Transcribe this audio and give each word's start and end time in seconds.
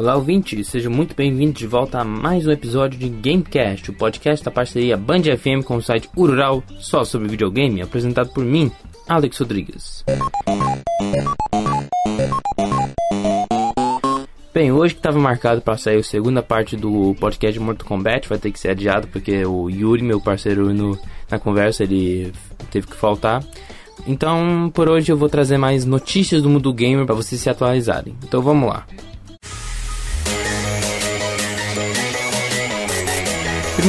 Olá, 0.00 0.16
ouvinte, 0.16 0.64
seja 0.64 0.88
muito 0.88 1.14
bem-vindo 1.14 1.52
de 1.52 1.66
volta 1.66 1.98
a 2.00 2.04
mais 2.06 2.46
um 2.46 2.50
episódio 2.50 2.98
de 2.98 3.06
Gamecast, 3.06 3.90
o 3.90 3.92
podcast 3.92 4.42
da 4.42 4.50
parceria 4.50 4.96
Band 4.96 5.24
FM 5.24 5.62
com 5.62 5.76
o 5.76 5.82
site 5.82 6.08
Urural, 6.16 6.64
só 6.78 7.04
sobre 7.04 7.28
videogame, 7.28 7.82
apresentado 7.82 8.30
por 8.30 8.42
mim, 8.42 8.72
Alex 9.06 9.36
Rodrigues. 9.36 10.02
Bem, 14.54 14.72
hoje 14.72 14.94
que 14.94 15.00
estava 15.00 15.18
marcado 15.18 15.60
para 15.60 15.76
sair 15.76 15.98
a 15.98 16.02
segunda 16.02 16.42
parte 16.42 16.78
do 16.78 17.14
podcast 17.20 17.58
de 17.58 17.62
Mortal 17.62 17.86
Kombat, 17.86 18.26
vai 18.26 18.38
ter 18.38 18.50
que 18.50 18.58
ser 18.58 18.70
adiado 18.70 19.06
porque 19.08 19.44
o 19.44 19.68
Yuri, 19.68 20.02
meu 20.02 20.18
parceiro 20.18 20.72
no, 20.72 20.98
na 21.30 21.38
conversa, 21.38 21.84
ele 21.84 22.32
teve 22.70 22.86
que 22.86 22.96
faltar. 22.96 23.44
Então, 24.06 24.70
por 24.72 24.88
hoje 24.88 25.12
eu 25.12 25.16
vou 25.18 25.28
trazer 25.28 25.58
mais 25.58 25.84
notícias 25.84 26.40
do 26.40 26.48
mundo 26.48 26.72
gamer 26.72 27.04
para 27.04 27.14
vocês 27.14 27.38
se 27.38 27.50
atualizarem. 27.50 28.16
Então, 28.24 28.40
vamos 28.40 28.66
lá. 28.66 28.86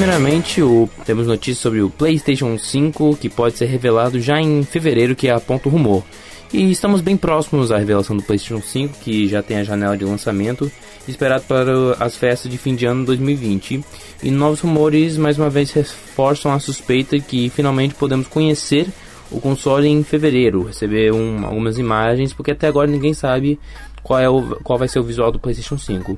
Primeiramente, 0.01 0.63
o, 0.63 0.89
temos 1.05 1.27
notícias 1.27 1.59
sobre 1.59 1.79
o 1.83 1.87
PlayStation 1.87 2.57
5 2.57 3.17
que 3.17 3.29
pode 3.29 3.55
ser 3.55 3.65
revelado 3.65 4.19
já 4.19 4.41
em 4.41 4.63
fevereiro, 4.63 5.15
que 5.15 5.27
é 5.27 5.31
aponta 5.31 5.69
o 5.69 5.71
rumor. 5.71 6.03
E 6.51 6.71
estamos 6.71 7.01
bem 7.01 7.15
próximos 7.15 7.71
à 7.71 7.77
revelação 7.77 8.17
do 8.17 8.23
PlayStation 8.23 8.63
5, 8.63 8.97
que 8.97 9.27
já 9.27 9.43
tem 9.43 9.57
a 9.57 9.63
janela 9.63 9.95
de 9.95 10.03
lançamento, 10.03 10.71
esperado 11.07 11.43
para 11.43 12.03
as 12.03 12.17
festas 12.17 12.51
de 12.51 12.57
fim 12.57 12.73
de 12.73 12.87
ano 12.87 13.05
2020. 13.05 13.85
E 14.23 14.31
novos 14.31 14.61
rumores 14.61 15.17
mais 15.17 15.37
uma 15.37 15.51
vez 15.51 15.69
reforçam 15.69 16.51
a 16.51 16.59
suspeita 16.59 17.19
que 17.19 17.51
finalmente 17.51 17.93
podemos 17.93 18.25
conhecer 18.25 18.87
o 19.29 19.39
console 19.39 19.87
em 19.87 20.03
fevereiro, 20.03 20.63
receber 20.63 21.13
um, 21.13 21.45
algumas 21.45 21.77
imagens, 21.77 22.33
porque 22.33 22.49
até 22.49 22.67
agora 22.67 22.89
ninguém 22.89 23.13
sabe 23.13 23.59
qual, 24.03 24.19
é 24.19 24.29
o, 24.29 24.57
qual 24.63 24.77
vai 24.77 24.87
ser 24.87 24.99
o 24.99 25.03
visual 25.03 25.31
do 25.31 25.39
PlayStation 25.39 25.77
5. 25.77 26.17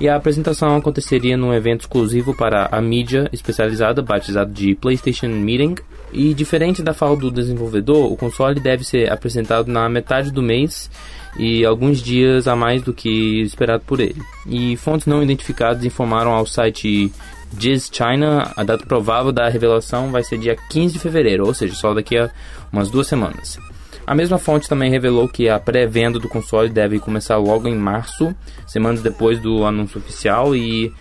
E 0.00 0.08
a 0.08 0.16
apresentação 0.16 0.76
aconteceria 0.76 1.36
num 1.36 1.52
evento 1.52 1.82
exclusivo 1.82 2.34
para 2.34 2.68
a 2.72 2.80
mídia 2.80 3.28
especializada, 3.32 4.02
batizado 4.02 4.52
de 4.52 4.74
PlayStation 4.74 5.28
Meeting. 5.28 5.76
E 6.12 6.34
diferente 6.34 6.82
da 6.82 6.92
fala 6.92 7.16
do 7.16 7.30
desenvolvedor, 7.30 8.12
o 8.12 8.16
console 8.16 8.60
deve 8.60 8.84
ser 8.84 9.10
apresentado 9.10 9.68
na 9.68 9.88
metade 9.88 10.30
do 10.30 10.42
mês 10.42 10.90
e 11.38 11.64
alguns 11.64 12.02
dias 12.02 12.46
a 12.46 12.54
mais 12.54 12.82
do 12.82 12.92
que 12.92 13.40
esperado 13.42 13.82
por 13.86 13.98
ele. 14.00 14.20
E 14.46 14.76
fontes 14.76 15.06
não 15.06 15.22
identificadas 15.22 15.84
informaram 15.84 16.32
ao 16.32 16.46
site 16.46 17.10
Diz 17.52 17.90
China 17.92 18.50
a 18.56 18.64
data 18.64 18.86
provável 18.86 19.30
da 19.30 19.48
revelação 19.48 20.10
vai 20.10 20.22
ser 20.22 20.38
dia 20.38 20.56
15 20.70 20.94
de 20.94 20.98
fevereiro, 20.98 21.46
ou 21.46 21.52
seja, 21.52 21.74
só 21.74 21.92
daqui 21.92 22.16
a 22.16 22.30
umas 22.72 22.88
duas 22.88 23.06
semanas. 23.06 23.58
A 24.06 24.14
mesma 24.14 24.38
fonte 24.38 24.68
também 24.68 24.90
revelou 24.90 25.28
que 25.28 25.48
a 25.48 25.58
pré-venda 25.58 26.18
do 26.18 26.28
console 26.28 26.68
deve 26.68 26.98
começar 26.98 27.36
logo 27.36 27.68
em 27.68 27.76
março, 27.76 28.34
semanas 28.66 29.02
depois 29.02 29.40
do 29.40 29.64
anúncio 29.64 29.98
oficial, 29.98 30.56
e 30.56 30.92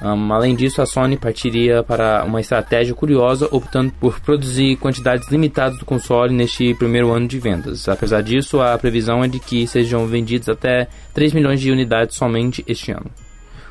um, 0.00 0.32
além 0.32 0.54
disso, 0.54 0.80
a 0.80 0.86
Sony 0.86 1.16
partiria 1.16 1.82
para 1.82 2.24
uma 2.24 2.40
estratégia 2.40 2.94
curiosa, 2.94 3.48
optando 3.50 3.92
por 4.00 4.20
produzir 4.20 4.76
quantidades 4.76 5.28
limitadas 5.28 5.78
do 5.78 5.84
console 5.84 6.32
neste 6.32 6.72
primeiro 6.74 7.12
ano 7.12 7.26
de 7.26 7.38
vendas. 7.38 7.88
Apesar 7.88 8.22
disso, 8.22 8.60
a 8.60 8.78
previsão 8.78 9.24
é 9.24 9.28
de 9.28 9.40
que 9.40 9.66
sejam 9.66 10.06
vendidos 10.06 10.48
até 10.48 10.86
3 11.14 11.32
milhões 11.32 11.60
de 11.60 11.70
unidades 11.72 12.16
somente 12.16 12.64
este 12.66 12.92
ano. 12.92 13.10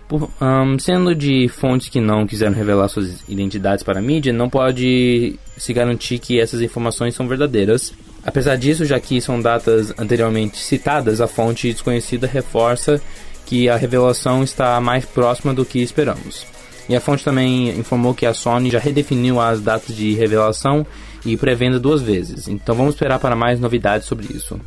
Por, 0.08 0.30
um, 0.42 0.80
sendo 0.80 1.14
de 1.14 1.48
fontes 1.50 1.90
que 1.90 2.00
não 2.00 2.26
quiseram 2.26 2.54
revelar 2.54 2.88
suas 2.88 3.24
identidades 3.28 3.84
para 3.84 4.00
a 4.00 4.02
mídia, 4.02 4.32
não 4.32 4.50
pode 4.50 5.38
se 5.58 5.74
garantir 5.74 6.20
que 6.20 6.40
essas 6.40 6.62
informações 6.62 7.16
são 7.16 7.28
verdadeiras. 7.28 7.94
Apesar 8.28 8.58
disso, 8.58 8.84
já 8.84 9.00
que 9.00 9.22
são 9.22 9.42
datas 9.42 9.94
anteriormente 9.98 10.58
citadas, 10.58 11.22
a 11.22 11.28
fonte 11.28 11.72
desconhecida 11.72 12.28
reforça 12.28 13.02
que 13.46 13.70
a 13.70 13.78
revelação 13.78 14.44
está 14.44 14.82
mais 14.82 15.06
próxima 15.06 15.54
do 15.54 15.64
que 15.64 15.80
esperamos. 15.80 16.46
E 16.90 16.96
a 16.96 17.00
fonte 17.00 17.24
também 17.24 17.70
informou 17.70 18.14
que 18.14 18.26
a 18.26 18.34
Sony 18.34 18.70
já 18.70 18.80
redefiniu 18.80 19.40
as 19.40 19.62
datas 19.62 19.96
de 19.96 20.14
revelação 20.14 20.86
e 21.26 21.38
pré-venda 21.38 21.80
duas 21.80 22.02
vezes. 22.02 22.50
Então 22.50 22.76
vamos 22.76 22.96
esperar 22.96 23.18
para 23.18 23.34
mais 23.34 23.62
novidades 23.62 24.06
sobre 24.06 24.28
isso. 24.34 24.60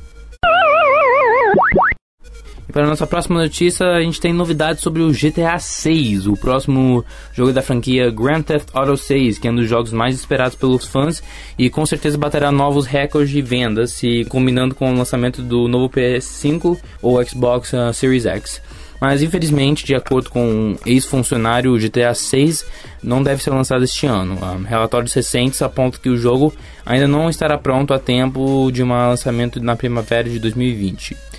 E 2.70 2.72
para 2.72 2.86
nossa 2.86 3.04
próxima 3.04 3.42
notícia, 3.42 3.84
a 3.84 4.00
gente 4.00 4.20
tem 4.20 4.32
novidades 4.32 4.80
sobre 4.80 5.02
o 5.02 5.10
GTA 5.10 5.58
6, 5.58 6.28
o 6.28 6.36
próximo 6.36 7.04
jogo 7.32 7.52
da 7.52 7.62
franquia 7.62 8.12
Grand 8.12 8.42
Theft 8.42 8.68
Auto 8.72 8.96
6, 8.96 9.40
que 9.40 9.48
é 9.48 9.50
um 9.50 9.56
dos 9.56 9.68
jogos 9.68 9.92
mais 9.92 10.14
esperados 10.14 10.54
pelos 10.54 10.86
fãs 10.86 11.20
e 11.58 11.68
com 11.68 11.84
certeza 11.84 12.16
baterá 12.16 12.52
novos 12.52 12.86
recordes 12.86 13.32
de 13.32 13.42
vendas, 13.42 13.94
se 13.94 14.24
combinando 14.26 14.72
com 14.76 14.88
o 14.88 14.96
lançamento 14.96 15.42
do 15.42 15.66
novo 15.66 15.90
PS5 15.90 16.78
ou 17.02 17.20
Xbox 17.24 17.72
uh, 17.72 17.92
Series 17.92 18.24
X. 18.24 18.62
Mas 19.00 19.20
infelizmente, 19.20 19.84
de 19.84 19.96
acordo 19.96 20.30
com 20.30 20.46
um 20.46 20.76
ex-funcionário, 20.86 21.72
o 21.72 21.78
GTA 21.78 22.14
6 22.14 22.64
não 23.02 23.20
deve 23.20 23.42
ser 23.42 23.50
lançado 23.50 23.82
este 23.82 24.06
ano. 24.06 24.38
Um, 24.40 24.62
relatórios 24.62 25.12
recentes 25.12 25.60
apontam 25.60 26.00
que 26.00 26.08
o 26.08 26.16
jogo 26.16 26.54
ainda 26.86 27.08
não 27.08 27.28
estará 27.28 27.58
pronto 27.58 27.92
a 27.92 27.98
tempo 27.98 28.70
de 28.70 28.80
um 28.80 28.90
lançamento 28.90 29.60
na 29.60 29.74
primavera 29.74 30.30
de 30.30 30.38
2020. 30.38 31.29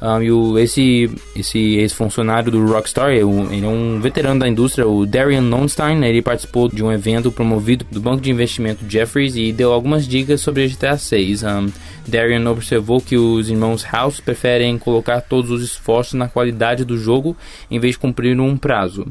Um, 0.00 0.22
e 0.22 0.32
o, 0.32 0.58
esse, 0.58 1.10
esse 1.36 1.58
ex-funcionário 1.76 2.50
do 2.50 2.64
Rockstar, 2.66 3.10
ele 3.10 3.20
é 3.20 3.68
um 3.68 4.00
veterano 4.00 4.40
da 4.40 4.48
indústria, 4.48 4.88
o 4.88 5.04
Darian 5.04 5.42
Lonstein, 5.42 6.02
ele 6.04 6.22
participou 6.22 6.68
de 6.68 6.82
um 6.82 6.90
evento 6.90 7.30
promovido 7.30 7.84
do 7.90 8.00
banco 8.00 8.22
de 8.22 8.30
investimento 8.30 8.84
Jeffries 8.88 9.36
e 9.36 9.52
deu 9.52 9.72
algumas 9.72 10.08
dicas 10.08 10.40
sobre 10.40 10.66
GTA 10.68 10.96
6. 10.96 11.42
Um, 11.42 11.66
Darian 12.08 12.50
observou 12.50 13.00
que 13.00 13.16
os 13.16 13.50
irmãos 13.50 13.84
House 13.84 14.20
preferem 14.20 14.78
colocar 14.78 15.20
todos 15.20 15.50
os 15.50 15.62
esforços 15.62 16.14
na 16.14 16.28
qualidade 16.28 16.84
do 16.84 16.96
jogo 16.96 17.36
em 17.70 17.78
vez 17.78 17.94
de 17.94 17.98
cumprir 17.98 18.38
um 18.40 18.56
prazo. 18.56 19.06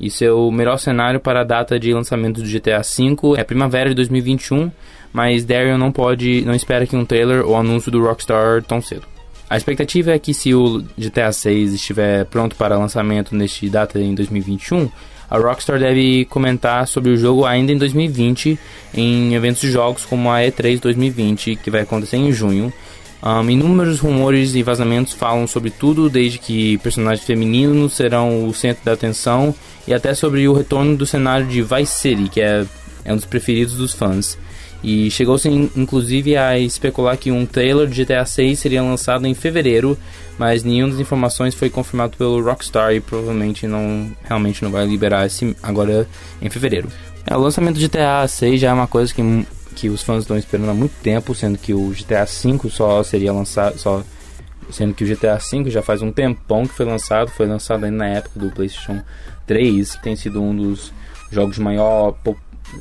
E 0.00 0.10
seu 0.10 0.50
melhor 0.50 0.78
cenário 0.78 1.20
para 1.20 1.42
a 1.42 1.44
data 1.44 1.78
de 1.78 1.92
lançamento 1.92 2.40
do 2.40 2.48
GTA 2.48 2.80
V 2.80 3.38
é 3.38 3.44
primavera 3.44 3.90
de 3.90 3.94
2021, 3.96 4.70
mas 5.12 5.44
Darian 5.44 5.76
não 5.76 5.92
pode, 5.92 6.42
não 6.46 6.54
espera 6.54 6.86
que 6.86 6.96
um 6.96 7.04
trailer 7.04 7.44
ou 7.44 7.54
anúncio 7.54 7.92
do 7.92 8.02
Rockstar 8.02 8.62
tão 8.62 8.80
cedo. 8.80 9.19
A 9.50 9.56
expectativa 9.56 10.12
é 10.12 10.18
que 10.20 10.32
se 10.32 10.54
o 10.54 10.80
GTA 10.96 11.32
6 11.32 11.74
estiver 11.74 12.24
pronto 12.26 12.54
para 12.54 12.78
lançamento 12.78 13.34
neste 13.34 13.68
data 13.68 13.98
em 13.98 14.14
2021, 14.14 14.88
a 15.28 15.38
Rockstar 15.38 15.80
deve 15.80 16.24
comentar 16.26 16.86
sobre 16.86 17.10
o 17.10 17.16
jogo 17.16 17.44
ainda 17.44 17.72
em 17.72 17.76
2020 17.76 18.56
em 18.94 19.34
eventos 19.34 19.60
de 19.60 19.72
jogos 19.72 20.04
como 20.04 20.30
a 20.30 20.38
E3 20.38 20.78
2020, 20.78 21.56
que 21.56 21.68
vai 21.68 21.80
acontecer 21.80 22.16
em 22.16 22.30
junho. 22.30 22.72
Um, 23.20 23.50
inúmeros 23.50 23.98
rumores 23.98 24.54
e 24.54 24.62
vazamentos 24.62 25.14
falam 25.14 25.48
sobre 25.48 25.70
tudo, 25.70 26.08
desde 26.08 26.38
que 26.38 26.78
personagens 26.78 27.26
femininos 27.26 27.94
serão 27.94 28.46
o 28.46 28.54
centro 28.54 28.84
da 28.84 28.92
atenção 28.92 29.52
e 29.86 29.92
até 29.92 30.14
sobre 30.14 30.46
o 30.46 30.54
retorno 30.54 30.96
do 30.96 31.04
cenário 31.04 31.46
de 31.48 31.60
Vice 31.60 32.00
City, 32.00 32.28
que 32.28 32.40
é, 32.40 32.64
é 33.04 33.12
um 33.12 33.16
dos 33.16 33.24
preferidos 33.26 33.74
dos 33.74 33.92
fãs. 33.92 34.38
E 34.82 35.10
chegou-se 35.10 35.48
inclusive 35.48 36.36
a 36.36 36.58
especular 36.58 37.16
que 37.16 37.30
um 37.30 37.44
trailer 37.44 37.86
de 37.86 38.04
GTA 38.04 38.24
6 38.24 38.58
seria 38.58 38.82
lançado 38.82 39.26
em 39.26 39.34
fevereiro, 39.34 39.96
mas 40.38 40.64
nenhuma 40.64 40.92
das 40.92 41.00
informações 41.00 41.54
foi 41.54 41.68
confirmado 41.68 42.16
pelo 42.16 42.42
Rockstar 42.42 42.94
e 42.94 43.00
provavelmente 43.00 43.66
não 43.66 44.10
realmente 44.24 44.62
não 44.64 44.70
vai 44.70 44.86
liberar 44.86 45.26
esse 45.26 45.54
agora 45.62 46.08
em 46.40 46.48
fevereiro. 46.48 46.88
É, 47.26 47.36
o 47.36 47.40
lançamento 47.40 47.78
de 47.78 47.86
GTA 47.86 48.26
6 48.26 48.60
já 48.60 48.70
é 48.70 48.72
uma 48.72 48.86
coisa 48.86 49.12
que, 49.12 49.46
que 49.76 49.88
os 49.90 50.02
fãs 50.02 50.22
estão 50.22 50.38
esperando 50.38 50.70
há 50.70 50.74
muito 50.74 50.94
tempo, 51.02 51.34
sendo 51.34 51.58
que 51.58 51.74
o 51.74 51.90
GTA 51.90 52.26
5 52.26 52.70
só 52.70 53.02
seria 53.02 53.32
lançado 53.32 53.78
só 53.78 54.02
sendo 54.72 54.94
que 54.94 55.04
o 55.04 55.06
GTA 55.06 55.36
V 55.36 55.70
já 55.70 55.82
faz 55.82 56.00
um 56.00 56.12
tempão 56.12 56.66
que 56.66 56.74
foi 56.74 56.86
lançado, 56.86 57.30
foi 57.30 57.46
lançado 57.46 57.84
ainda 57.84 57.96
na 57.96 58.06
época 58.06 58.38
do 58.38 58.50
PlayStation 58.50 59.02
3, 59.46 59.96
que 59.96 60.02
tem 60.02 60.16
sido 60.16 60.40
um 60.40 60.54
dos 60.54 60.92
jogos 61.30 61.56
de 61.56 61.60
maior 61.60 62.12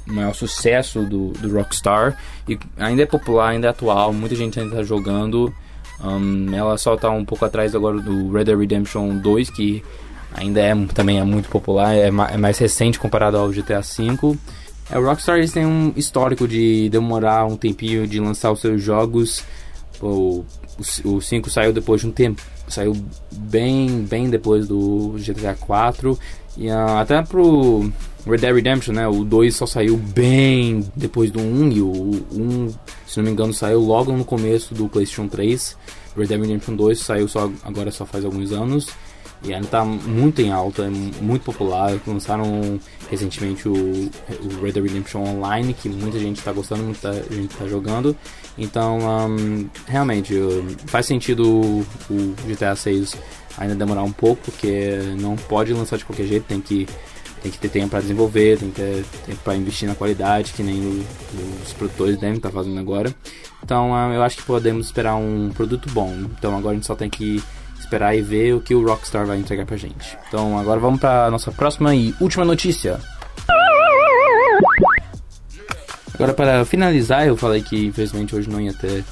maior 0.05 0.33
sucesso 0.33 1.01
do, 1.03 1.29
do 1.31 1.53
Rockstar 1.53 2.17
e 2.47 2.57
ainda 2.77 3.03
é 3.03 3.05
popular, 3.05 3.49
ainda 3.49 3.67
é 3.67 3.69
atual, 3.69 4.13
muita 4.13 4.35
gente 4.35 4.59
ainda 4.59 4.71
está 4.71 4.83
jogando. 4.83 5.53
Um, 6.01 6.53
ela 6.53 6.77
só 6.77 6.95
está 6.95 7.09
um 7.09 7.25
pouco 7.25 7.43
atrás 7.45 7.75
agora 7.75 7.99
do 7.99 8.31
Red 8.31 8.45
Dead 8.45 8.57
Redemption 8.57 9.17
2, 9.17 9.49
que 9.49 9.83
ainda 10.33 10.61
é, 10.61 10.73
também 10.93 11.19
é 11.19 11.23
muito 11.23 11.49
popular, 11.49 11.93
é, 11.93 12.09
ma 12.09 12.27
é 12.27 12.37
mais 12.37 12.57
recente 12.57 12.99
comparado 12.99 13.37
ao 13.37 13.49
GTA 13.49 13.81
V. 13.81 14.37
É, 14.89 14.97
o 14.97 15.05
Rockstar 15.05 15.47
têm 15.49 15.65
um 15.65 15.93
histórico 15.95 16.47
de 16.47 16.89
demorar 16.89 17.45
um 17.45 17.57
tempinho 17.57 18.07
de 18.07 18.19
lançar 18.19 18.51
os 18.51 18.61
seus 18.61 18.81
jogos. 18.81 19.43
O, 20.01 20.45
o, 21.05 21.15
o 21.15 21.21
5 21.21 21.49
saiu 21.49 21.73
depois 21.73 22.01
de 22.01 22.07
um 22.07 22.11
tempo, 22.11 22.41
saiu 22.67 22.95
bem, 23.31 24.05
bem 24.09 24.29
depois 24.29 24.67
do 24.67 25.15
GTA 25.19 25.55
4 25.55 26.17
e 26.59 26.69
uh, 26.69 26.97
até 26.97 27.21
pro 27.21 27.89
Red 28.27 28.39
Dead 28.39 28.53
Redemption, 28.53 28.93
né? 28.93 29.07
O 29.07 29.23
2 29.23 29.55
só 29.55 29.65
saiu 29.65 29.95
bem 29.95 30.85
depois 30.93 31.31
do 31.31 31.39
1 31.39 31.71
e 31.71 31.81
o 31.81 31.91
1, 32.33 32.73
se 33.07 33.17
não 33.17 33.23
me 33.23 33.31
engano, 33.31 33.53
saiu 33.53 33.79
logo 33.79 34.11
no 34.11 34.25
começo 34.25 34.75
do 34.75 34.89
PlayStation 34.89 35.29
3. 35.29 35.77
Red 36.17 36.27
Dead 36.27 36.41
Redemption 36.41 36.75
2 36.75 36.99
saiu 36.99 37.29
só 37.29 37.49
agora 37.63 37.91
só 37.91 38.05
faz 38.05 38.25
alguns 38.25 38.51
anos. 38.51 38.89
E 39.43 39.53
ainda 39.53 39.65
está 39.65 39.85
muito 39.85 40.41
em 40.41 40.51
alta, 40.51 40.83
é 40.83 40.89
muito 40.89 41.43
popular. 41.43 41.97
Lançaram 42.05 42.79
recentemente 43.09 43.67
o, 43.69 43.73
o 43.73 44.61
Red 44.61 44.73
Dead 44.73 44.83
Redemption 44.83 45.23
Online, 45.23 45.73
que 45.73 45.87
muita 45.87 46.19
gente 46.19 46.39
está 46.39 46.51
gostando, 46.51 46.83
muita 46.83 47.13
gente 47.31 47.51
está 47.51 47.65
jogando. 47.65 48.15
Então, 48.57 48.99
um, 48.99 49.69
realmente, 49.87 50.35
faz 50.87 51.05
sentido 51.05 51.47
o, 52.09 52.35
GTA 52.47 52.75
6 52.75 53.15
ainda 53.57 53.75
demorar 53.75 54.03
um 54.03 54.11
pouco, 54.11 54.41
porque 54.43 54.99
não 55.19 55.35
pode 55.35 55.73
lançar 55.73 55.97
de 55.97 56.05
qualquer 56.05 56.25
jeito, 56.25 56.45
tem 56.45 56.59
que 56.61 56.87
tem 57.41 57.49
que 57.49 57.57
ter 57.57 57.69
tempo 57.69 57.87
para 57.91 58.01
desenvolver, 58.01 58.57
tem 58.57 58.69
que 58.69 58.75
ter 58.75 59.05
tempo 59.25 59.39
para 59.45 59.55
investir 59.55 59.87
na 59.87 59.95
qualidade, 59.95 60.51
que 60.51 60.61
nem 60.61 60.77
o, 60.77 61.05
os 61.65 61.71
produtores 61.71 62.17
devem 62.17 62.35
estar 62.35 62.49
tá 62.49 62.55
fazendo 62.55 62.77
agora. 62.77 63.15
Então 63.63 63.95
eu 64.13 64.21
acho 64.21 64.35
que 64.35 64.43
podemos 64.43 64.87
esperar 64.87 65.15
um 65.15 65.49
produto 65.55 65.89
bom. 65.91 66.13
Então 66.37 66.57
agora 66.57 66.73
a 66.73 66.75
gente 66.75 66.85
só 66.85 66.95
tem 66.95 67.09
que 67.09 67.41
esperar 67.79 68.15
e 68.15 68.21
ver 68.21 68.53
o 68.53 68.61
que 68.61 68.75
o 68.75 68.85
Rockstar 68.85 69.25
vai 69.25 69.37
entregar 69.37 69.65
pra 69.65 69.77
gente. 69.77 70.17
Então 70.27 70.57
agora 70.57 70.79
vamos 70.79 70.99
para 70.99 71.31
nossa 71.31 71.51
próxima 71.51 71.95
e 71.95 72.13
última 72.19 72.45
notícia. 72.45 72.99
Agora 76.13 76.33
para 76.33 76.65
finalizar, 76.65 77.25
eu 77.25 77.37
falei 77.37 77.61
que 77.61 77.85
infelizmente 77.87 78.35
hoje 78.35 78.49
não 78.49 78.59
ia 78.59 78.73
ter 78.73 79.03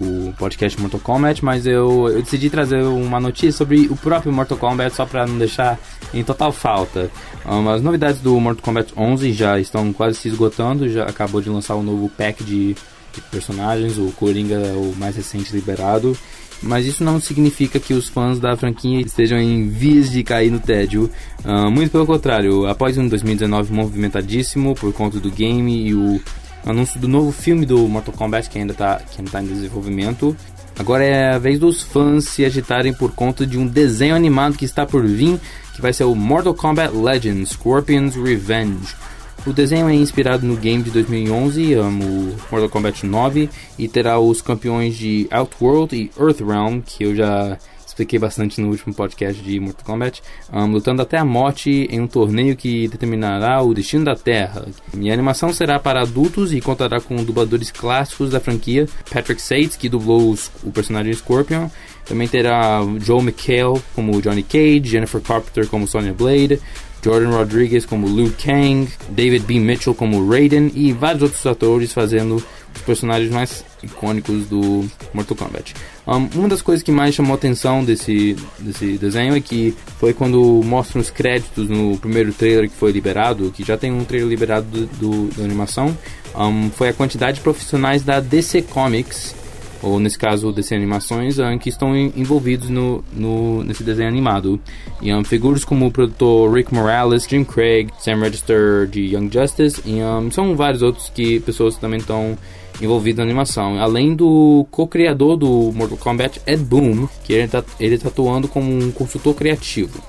o 0.00 0.32
podcast 0.38 0.80
Mortal 0.80 1.00
Kombat, 1.00 1.44
mas 1.44 1.66
eu, 1.66 2.08
eu 2.08 2.22
decidi 2.22 2.50
trazer 2.50 2.82
uma 2.82 3.20
notícia 3.20 3.52
sobre 3.52 3.86
o 3.86 3.96
próprio 3.96 4.32
Mortal 4.32 4.58
Kombat 4.58 4.94
só 4.94 5.06
para 5.06 5.26
não 5.26 5.38
deixar 5.38 5.78
em 6.12 6.22
total 6.22 6.52
falta. 6.52 7.10
Um, 7.46 7.68
as 7.70 7.82
novidades 7.82 8.20
do 8.20 8.38
Mortal 8.38 8.64
Kombat 8.64 8.92
11 8.96 9.32
já 9.32 9.58
estão 9.58 9.92
quase 9.92 10.18
se 10.18 10.28
esgotando, 10.28 10.88
já 10.88 11.04
acabou 11.04 11.40
de 11.40 11.48
lançar 11.48 11.76
um 11.76 11.82
novo 11.82 12.08
pack 12.10 12.42
de, 12.44 12.76
de 13.20 13.30
personagens, 13.30 13.98
o 13.98 14.12
Coringa 14.12 14.54
é 14.54 14.72
o 14.72 14.94
mais 14.96 15.16
recente 15.16 15.54
liberado. 15.54 16.16
Mas 16.60 16.86
isso 16.86 17.04
não 17.04 17.20
significa 17.20 17.78
que 17.78 17.94
os 17.94 18.08
fãs 18.08 18.40
da 18.40 18.56
franquia 18.56 19.00
estejam 19.00 19.38
em 19.38 19.68
vias 19.68 20.10
de 20.10 20.24
cair 20.24 20.50
no 20.50 20.58
tédio. 20.58 21.10
Uh, 21.44 21.70
muito 21.70 21.90
pelo 21.90 22.04
contrário, 22.04 22.66
após 22.66 22.98
um 22.98 23.06
2019 23.06 23.72
movimentadíssimo 23.72 24.74
por 24.74 24.92
conta 24.92 25.20
do 25.20 25.30
game 25.30 25.88
e 25.88 25.94
o 25.94 26.20
anúncio 26.66 26.98
do 26.98 27.06
novo 27.06 27.30
filme 27.30 27.64
do 27.64 27.78
Mortal 27.86 28.12
Kombat 28.14 28.50
que 28.50 28.58
ainda 28.58 28.72
está 28.72 29.00
tá 29.30 29.42
em 29.42 29.46
desenvolvimento, 29.46 30.36
agora 30.76 31.04
é 31.04 31.34
a 31.34 31.38
vez 31.38 31.60
dos 31.60 31.82
fãs 31.82 32.24
se 32.24 32.44
agitarem 32.44 32.92
por 32.92 33.12
conta 33.12 33.46
de 33.46 33.56
um 33.56 33.66
desenho 33.66 34.16
animado 34.16 34.58
que 34.58 34.64
está 34.64 34.84
por 34.84 35.06
vir, 35.06 35.38
que 35.74 35.80
vai 35.80 35.92
ser 35.92 36.04
o 36.04 36.14
Mortal 36.14 36.54
Kombat 36.54 36.92
Legends 36.92 37.50
Scorpion's 37.50 38.16
Revenge. 38.16 38.96
O 39.46 39.52
desenho 39.52 39.88
é 39.88 39.94
inspirado 39.94 40.46
no 40.46 40.56
game 40.56 40.82
de 40.82 40.90
2011, 40.90 41.76
um, 41.76 42.00
o 42.00 42.36
Mortal 42.50 42.68
Kombat 42.68 43.06
9, 43.06 43.48
e 43.78 43.88
terá 43.88 44.18
os 44.18 44.42
campeões 44.42 44.96
de 44.96 45.26
Outworld 45.30 45.96
e 45.96 46.10
Earthrealm, 46.20 46.80
que 46.80 47.04
eu 47.04 47.14
já 47.14 47.56
expliquei 47.86 48.18
bastante 48.18 48.60
no 48.60 48.68
último 48.68 48.94
podcast 48.94 49.42
de 49.42 49.58
Mortal 49.58 49.84
Kombat, 49.84 50.22
um, 50.52 50.66
lutando 50.66 51.02
até 51.02 51.16
a 51.16 51.24
morte 51.24 51.88
em 51.90 52.00
um 52.00 52.06
torneio 52.06 52.56
que 52.56 52.88
determinará 52.88 53.62
o 53.62 53.72
destino 53.72 54.04
da 54.04 54.14
Terra. 54.14 54.66
E 54.96 55.10
a 55.10 55.14
animação 55.14 55.52
será 55.52 55.78
para 55.78 56.02
adultos 56.02 56.52
e 56.52 56.60
contará 56.60 57.00
com 57.00 57.16
dubladores 57.24 57.70
clássicos 57.70 58.30
da 58.30 58.40
franquia, 58.40 58.86
Patrick 59.10 59.40
Sates, 59.40 59.76
que 59.76 59.88
dublou 59.88 60.30
os, 60.30 60.50
o 60.62 60.70
personagem 60.70 61.12
Scorpion, 61.14 61.68
também 62.04 62.26
terá 62.26 62.80
Joe 63.00 63.20
McHale 63.20 63.82
como 63.94 64.20
Johnny 64.22 64.42
Cage, 64.42 64.82
Jennifer 64.84 65.20
Carpenter 65.20 65.66
como 65.68 65.86
Sonya 65.86 66.12
Blade, 66.12 66.60
Jordan 67.08 67.30
Rodriguez 67.30 67.86
como 67.86 68.06
Liu 68.06 68.30
Kang, 68.36 68.86
David 69.08 69.46
B. 69.46 69.58
Mitchell 69.58 69.94
como 69.94 70.28
Raiden 70.28 70.70
e 70.74 70.92
vários 70.92 71.22
outros 71.22 71.46
atores 71.46 71.90
fazendo 71.90 72.36
os 72.36 72.82
personagens 72.82 73.32
mais 73.32 73.64
icônicos 73.82 74.46
do 74.46 74.84
Mortal 75.14 75.34
Kombat. 75.34 75.74
Um, 76.06 76.28
uma 76.38 76.48
das 76.48 76.60
coisas 76.60 76.82
que 76.82 76.92
mais 76.92 77.14
chamou 77.14 77.32
a 77.32 77.36
atenção 77.36 77.82
desse, 77.82 78.36
desse 78.58 78.98
desenho 78.98 79.34
é 79.34 79.40
que 79.40 79.74
foi 79.98 80.12
quando 80.12 80.60
mostram 80.62 81.00
os 81.00 81.08
créditos 81.08 81.66
no 81.66 81.96
primeiro 81.96 82.30
trailer 82.30 82.68
que 82.68 82.76
foi 82.76 82.92
liberado, 82.92 83.50
que 83.52 83.64
já 83.64 83.78
tem 83.78 83.90
um 83.90 84.04
trailer 84.04 84.28
liberado 84.28 84.66
do, 84.66 84.86
do 84.86 85.34
da 85.34 85.44
animação, 85.44 85.96
um, 86.36 86.68
foi 86.70 86.90
a 86.90 86.92
quantidade 86.92 87.38
de 87.38 87.40
profissionais 87.40 88.02
da 88.02 88.20
DC 88.20 88.60
Comics 88.62 89.34
ou 89.82 90.00
nesse 90.00 90.18
caso 90.18 90.52
DC 90.52 90.74
Animações, 90.74 91.38
um, 91.38 91.58
que 91.58 91.68
estão 91.68 91.96
envolvidos 91.96 92.68
no, 92.68 93.04
no, 93.12 93.62
nesse 93.64 93.84
desenho 93.84 94.08
animado. 94.08 94.60
E 95.00 95.12
um, 95.12 95.22
figuras 95.24 95.64
como 95.64 95.86
o 95.86 95.90
produtor 95.90 96.52
Rick 96.52 96.74
Morales, 96.74 97.26
Jim 97.28 97.44
Craig, 97.44 97.88
Sam 97.98 98.16
Register 98.16 98.86
de 98.86 99.14
Young 99.14 99.30
Justice, 99.32 99.80
e 99.84 100.02
um, 100.02 100.30
são 100.30 100.56
vários 100.56 100.82
outros 100.82 101.10
que 101.10 101.40
pessoas 101.40 101.76
também 101.76 101.98
estão 101.98 102.36
envolvidas 102.80 103.18
na 103.18 103.24
animação. 103.24 103.80
Além 103.80 104.14
do 104.14 104.66
co-criador 104.70 105.36
do 105.36 105.72
Mortal 105.74 105.98
Kombat, 105.98 106.40
Ed 106.46 106.62
Boon, 106.62 107.08
que 107.24 107.32
ele 107.32 107.44
está 107.44 107.64
ele 107.78 107.98
tá 107.98 108.08
atuando 108.08 108.48
como 108.48 108.70
um 108.70 108.90
consultor 108.90 109.34
criativo. 109.34 110.00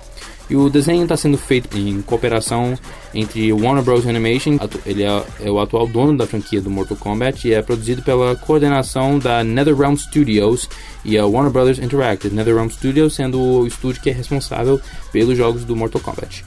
E 0.49 0.55
o 0.55 0.69
desenho 0.69 1.03
está 1.03 1.15
sendo 1.15 1.37
feito 1.37 1.77
em 1.77 2.01
cooperação 2.01 2.77
entre 3.13 3.53
Warner 3.53 3.83
Bros. 3.83 4.07
Animation, 4.07 4.57
ele 4.85 5.03
é, 5.03 5.23
é, 5.41 5.51
o 5.51 5.59
atual 5.59 5.85
dono 5.85 6.17
da 6.17 6.25
franquia 6.25 6.59
do 6.59 6.71
Mortal 6.71 6.97
Kombat, 6.97 7.47
e 7.47 7.53
é 7.53 7.61
produzido 7.61 8.01
pela 8.01 8.35
coordenação 8.35 9.19
da 9.19 9.43
NetherRealm 9.43 9.95
Studios 9.95 10.67
e 11.05 11.17
a 11.17 11.25
Warner 11.25 11.51
Bros. 11.51 11.77
Interactive. 11.77 12.35
NetherRealm 12.35 12.69
Studios 12.69 13.13
sendo 13.13 13.39
o 13.39 13.67
estúdio 13.67 14.01
que 14.01 14.09
é 14.09 14.13
responsável 14.13 14.81
pelos 15.11 15.37
jogos 15.37 15.63
do 15.63 15.75
Mortal 15.75 16.01
Kombat. 16.01 16.43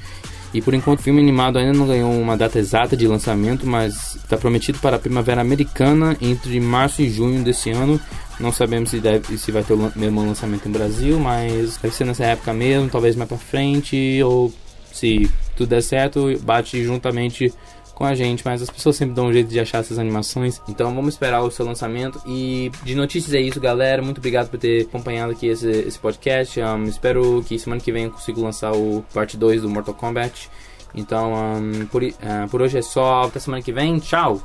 E 0.55 0.61
por 0.61 0.75
enquanto 0.75 1.01
o 1.01 1.03
filme 1.03 1.21
animado 1.21 1.59
ainda 1.59 1.73
não 1.73 1.87
ganhou 1.87 2.13
uma 2.13 2.37
data 2.37 2.59
exata 2.59 2.97
de 2.97 3.07
lançamento, 3.07 3.67
mas 3.67 4.17
está 4.17 4.37
prometido 4.37 4.79
para 4.81 4.97
a 4.97 4.99
primavera 4.99 5.41
americana 5.41 6.17
entre 6.21 6.61
março 6.61 7.01
e 7.01 7.09
junho 7.09 7.43
desse 7.43 7.71
ano. 7.71 7.99
Não 8.43 8.51
sabemos 8.51 8.91
se, 8.91 8.99
deve, 8.99 9.39
se 9.39 9.53
vai 9.53 9.63
ter 9.63 9.73
o 9.73 9.93
mesmo 9.95 10.27
lançamento 10.27 10.67
no 10.67 10.73
Brasil, 10.73 11.19
mas 11.21 11.77
deve 11.77 11.95
ser 11.95 12.05
nessa 12.05 12.25
época 12.25 12.53
mesmo, 12.53 12.91
talvez 12.91 13.15
mais 13.15 13.29
para 13.29 13.39
frente, 13.39 14.21
ou 14.25 14.53
se 14.93 15.31
tudo 15.57 15.69
der 15.69 15.81
certo, 15.81 16.37
bate 16.41 16.83
juntamente 16.83 17.55
com 17.95 18.05
a 18.05 18.17
gente, 18.17 18.43
mas 18.45 18.61
as 18.61 18.69
pessoas 18.69 18.97
sempre 18.97 19.15
dão 19.15 19.27
um 19.27 19.33
jeito 19.33 19.49
de 19.49 19.61
achar 19.61 19.79
essas 19.79 19.97
animações. 19.97 20.61
Então 20.69 20.93
vamos 20.93 21.15
esperar 21.15 21.41
o 21.43 21.53
seu 21.53 21.65
lançamento. 21.65 22.21
E 22.27 22.73
de 22.83 22.97
notícias 22.97 23.33
é 23.33 23.41
isso, 23.41 23.61
galera. 23.61 24.03
Muito 24.03 24.19
obrigado 24.19 24.51
por 24.51 24.59
ter 24.59 24.87
acompanhado 24.87 25.31
aqui 25.31 25.47
esse, 25.47 25.71
esse 25.71 25.99
podcast. 26.01 26.61
Um, 26.61 26.85
espero 26.85 27.45
que 27.47 27.57
semana 27.61 27.81
que 27.81 27.93
vem 27.93 28.05
eu 28.05 28.11
consiga 28.11 28.41
lançar 28.41 28.73
o 28.73 29.05
parte 29.15 29.37
2 29.37 29.63
do 29.63 29.71
Mortal 29.71 29.95
Kombat. 29.95 30.51
Então, 30.97 31.33
um, 31.33 31.87
por, 31.87 32.03
uh, 32.03 32.13
por 32.51 32.61
hoje 32.61 32.79
é 32.79 32.83
só. 32.83 33.23
Até 33.23 33.39
semana 33.39 33.63
que 33.63 33.73
vem. 33.73 34.01
Tchau! 34.01 34.43